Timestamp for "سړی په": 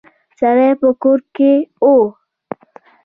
0.39-0.89